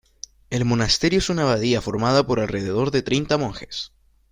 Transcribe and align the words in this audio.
El 0.49 0.65
monasterio 0.65 1.19
es 1.19 1.29
una 1.29 1.43
abadía 1.43 1.79
formada 1.79 2.25
por 2.25 2.39
alrededor 2.39 2.89
de 2.89 3.03
treinta 3.03 3.37
monjes. 3.37 3.91